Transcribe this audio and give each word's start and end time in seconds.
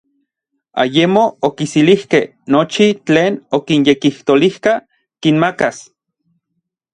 Ayemo 0.83 1.23
okiselijkej 1.47 2.23
nochi 2.55 2.87
tlen 3.09 3.33
okinyekijtolijka 3.59 4.73
kinmakas. 5.21 5.77